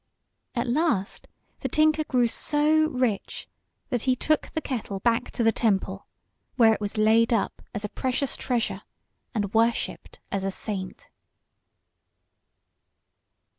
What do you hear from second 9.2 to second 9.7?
and